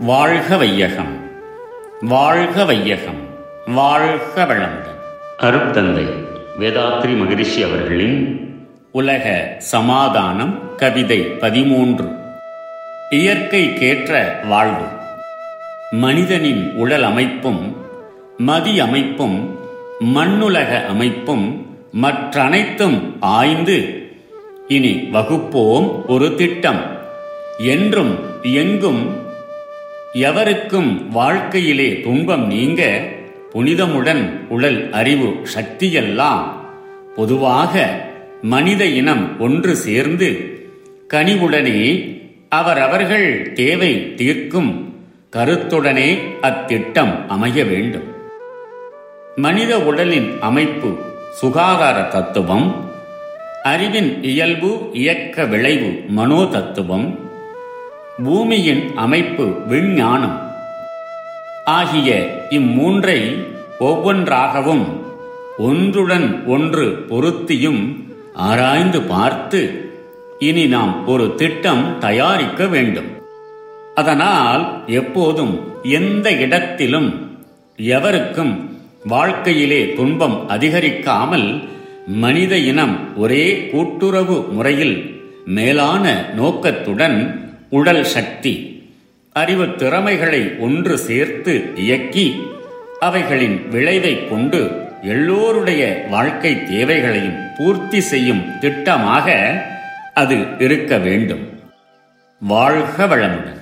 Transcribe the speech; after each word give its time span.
வாழ்க 0.00 0.56
வையகம். 0.56 1.30
வாழ்க 2.00 2.64
வையகம். 2.64 3.20
வாழ்க 3.66 4.44
வளமுடன். 4.44 4.98
அருட்தந்தை 5.38 6.06
வேதாத்ரி 6.60 7.16
மகரிஷி 7.16 7.62
அவர்களின் 7.62 8.50
உலக 8.90 9.54
சமாதானம் 9.58 10.76
கவிதை 10.76 11.18
பதிமூன்று. 11.18 12.04
இயற்கைக்கேற்ற 13.10 14.32
வாழ்வு. 14.46 14.84
மனிதனின் 15.90 16.72
உடல் 16.74 17.02
அமைப்பும் 17.02 17.76
மதி 18.38 18.80
அமைப்பும் 18.80 19.58
மண்ணுலக 20.00 20.86
அமைப்பும் 20.86 21.76
மற்றனைத்தும் 22.02 23.00
ஆய்ந்து 23.20 24.08
இனி 24.68 25.08
வகுப்போம் 25.12 26.06
ஒரு 26.06 26.34
திட்டம். 26.34 26.80
என்றும் 27.58 28.18
எங்கும் 28.42 29.28
எவருக்கும் 30.12 31.08
வாழ்க்கையிலே 31.08 32.00
துன்பம் 32.00 32.46
நீங்க 32.46 33.02
புனிதமுடன் 33.52 34.46
உடல் 34.48 34.92
அறிவு 34.92 35.46
சக்தியெல்லாம் 35.54 36.44
பொதுவாக 37.16 38.00
மனித 38.42 38.84
இனம் 38.84 39.40
ஒன்று 39.40 39.76
சேர்ந்து 39.76 40.58
கனிவுடனே 41.08 42.08
அவரவர்கள் 42.48 43.52
தேவை 43.52 44.14
தீர்க்கும் 44.14 44.94
கருத்துடனே 45.36 46.18
அத்திட்டம் 46.42 47.28
அமைய 47.28 47.64
வேண்டும். 47.64 48.14
மனித 49.36 49.80
உடலின் 49.80 50.32
அமைப்பு 50.40 50.96
சுகாதார 51.32 52.02
தத்துவம் 52.02 52.88
அறிவின் 53.62 54.22
இயல்பு 54.22 54.90
இயக்க 54.92 55.44
விளைவு 55.44 56.04
மனோ 56.08 56.44
தத்துவம் 56.44 57.29
பூமியின் 58.24 58.96
அமைப்பு 58.96 59.44
விஞ்ஞானம் 59.66 60.38
ஆகிய 61.64 62.08
இம்மூன்றை 62.50 63.44
ஒவ்வொன்றாகவும் 63.78 64.86
ஒன்றுடன் 65.58 66.46
ஒன்று 66.46 67.06
பொருத்தியும் 67.08 68.06
ஆராய்ந்து 68.34 69.00
பார்த்து 69.02 69.60
இனி 70.38 70.66
நாம் 70.66 71.06
ஒரு 71.06 71.34
திட்டம் 71.34 71.98
தயாரிக்க 71.98 72.66
வேண்டும். 72.66 73.10
அதனால் 73.94 74.82
எப்போதும் 74.86 75.60
எந்த 75.82 76.30
இடத்திலும் 76.32 77.28
எவருக்கும் 77.76 78.70
வாழ்க்கையிலே 79.04 79.92
துன்பம் 79.92 80.48
அதிகரிக்காமல் 80.48 81.68
மனித 82.06 82.56
இனம் 82.56 83.16
ஒரே 83.16 83.68
கூட்டுறவு 83.72 84.48
முறையில் 84.50 84.96
மேலான 85.46 86.32
நோக்கத்துடன் 86.36 87.49
உடல் 87.72 88.04
சக்தி 88.04 88.54
அறிவு 89.36 89.66
திறமைகளை 89.76 90.40
ஒன்று 90.58 90.94
சேர்த்து 90.98 91.52
இயக்கி 91.76 92.26
அவைகளின் 93.00 93.68
விளைவை 93.70 94.14
கொண்டு 94.28 94.60
எல்லோருடைய 95.04 95.82
வாழ்க்கை 96.10 96.52
தேவைகளையும் 96.64 97.38
பூர்த்தி 97.58 98.00
செய்யும் 98.00 98.42
திட்டமாக 98.60 99.26
அது 100.14 100.36
இருக்க 100.58 100.98
வேண்டும் 100.98 101.46
வாழ்க 102.42 103.06
வளமுடன் 103.06 103.56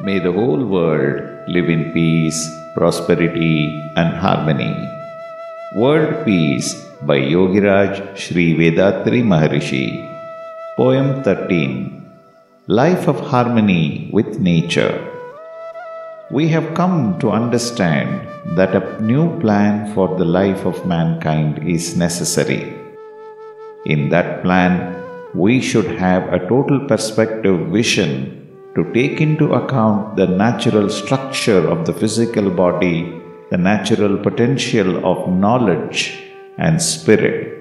May 0.00 0.18
the 0.18 0.32
whole 0.32 0.64
world 0.66 1.18
live 1.46 1.68
in 1.68 1.82
peace, 1.92 2.40
prosperity, 2.76 3.54
and 3.96 4.10
harmony. 4.16 4.72
World 5.76 6.24
Peace 6.24 6.70
by 7.06 7.18
Yogiraj 7.34 7.92
Sri 8.16 8.46
Vedatri 8.54 9.22
Maharishi. 9.22 9.84
Poem 10.76 11.08
13 11.24 12.01
Life 12.80 13.06
of 13.06 13.18
Harmony 13.20 14.08
with 14.16 14.38
Nature. 14.40 14.94
We 16.30 16.48
have 16.48 16.72
come 16.72 17.18
to 17.18 17.30
understand 17.30 18.26
that 18.56 18.74
a 18.74 19.02
new 19.02 19.24
plan 19.40 19.92
for 19.94 20.06
the 20.16 20.24
life 20.24 20.64
of 20.64 20.86
mankind 20.86 21.68
is 21.68 21.98
necessary. 21.98 22.62
In 23.84 24.08
that 24.08 24.42
plan, 24.42 24.72
we 25.34 25.60
should 25.60 25.90
have 26.04 26.32
a 26.32 26.48
total 26.48 26.86
perspective 26.92 27.58
vision 27.68 28.12
to 28.74 28.90
take 28.94 29.20
into 29.20 29.52
account 29.52 30.16
the 30.16 30.28
natural 30.28 30.88
structure 30.88 31.62
of 31.68 31.84
the 31.84 31.92
physical 31.92 32.48
body, 32.48 33.20
the 33.50 33.58
natural 33.58 34.16
potential 34.16 35.04
of 35.04 35.28
knowledge 35.28 36.00
and 36.56 36.80
spirit, 36.80 37.51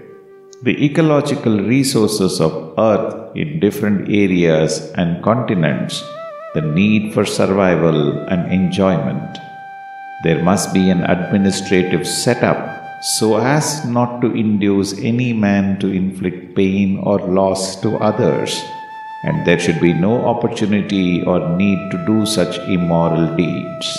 the 0.64 0.86
ecological 0.86 1.58
resources 1.58 2.40
of 2.40 2.76
earth 2.78 3.36
in 3.36 3.60
different 3.60 4.08
areas 4.10 4.92
and 4.92 5.24
continents, 5.24 6.04
the 6.54 6.62
need 6.62 7.16
for 7.16 7.26
survival 7.26 8.20
and 8.30 8.54
enjoyment. 8.54 9.40
There 10.24 10.44
must 10.44 10.72
be 10.72 10.92
an 10.92 11.04
administrative 11.04 12.06
setup 12.06 12.78
so 13.18 13.38
as 13.38 13.84
not 13.86 14.22
to 14.22 14.36
induce 14.36 14.94
any 15.00 15.34
man 15.34 15.80
to 15.80 15.88
inflict 15.88 16.56
pain 16.56 17.00
or 17.00 17.18
loss 17.18 17.82
to 17.82 17.98
others 17.98 18.62
and 19.24 19.48
there 19.48 19.58
should 19.58 19.82
be 19.82 19.94
no 19.94 20.24
opportunity 20.26 21.24
or 21.24 21.58
need 21.58 21.90
to 21.90 22.06
do 22.06 22.24
such 22.28 22.60
immoral 22.68 23.36
deeds. 23.36 23.98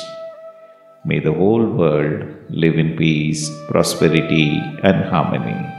May 1.05 1.19
the 1.19 1.33
whole 1.33 1.67
world 1.67 2.25
live 2.51 2.79
in 2.79 2.97
peace, 2.97 3.51
prosperity, 3.69 4.63
and 4.85 5.05
harmony. 5.07 5.72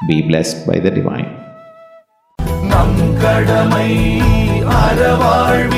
Be 0.00 0.22
blessed 0.22 0.66
by 0.66 0.78
the 0.78 0.90
Divine. 0.90 1.28
நம் 2.62 2.98
கடமை 3.16 3.90
அறவாழ்வின் 4.78 5.75